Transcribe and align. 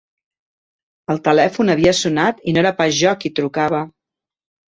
El 1.13 1.19
telèfon 1.27 1.69
havia 1.73 1.93
sonat 1.99 2.41
i 2.51 2.55
no 2.55 2.61
era 2.63 2.73
pas 2.79 2.97
jo 3.01 3.13
qui 3.25 3.33
trucava. 3.41 3.83